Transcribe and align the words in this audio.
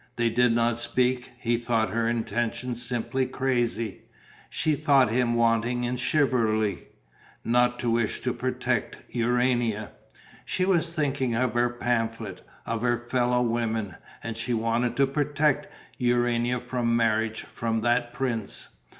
They 0.15 0.31
did 0.31 0.53
not 0.53 0.79
speak: 0.79 1.29
he 1.39 1.57
thought 1.57 1.91
her 1.91 2.07
intention 2.07 2.73
simply 2.73 3.27
crazy; 3.27 4.01
she 4.49 4.73
thought 4.73 5.11
him 5.11 5.35
wanting 5.35 5.83
in 5.83 5.95
chivalry, 5.97 6.87
not 7.45 7.77
to 7.81 7.91
wish 7.91 8.19
to 8.21 8.33
protect 8.33 8.97
Urania. 9.13 9.91
She 10.43 10.65
was 10.65 10.95
thinking 10.95 11.35
of 11.35 11.53
her 11.53 11.69
pamphlet, 11.69 12.41
of 12.65 12.81
her 12.81 12.97
fellow 12.97 13.43
women; 13.43 13.93
and 14.23 14.35
she 14.35 14.55
wanted 14.55 14.95
to 14.97 15.05
protect 15.05 15.67
Urania 15.99 16.59
from 16.59 16.95
marriage, 16.95 17.41
from 17.41 17.81
that 17.81 18.11
prince. 18.11 18.69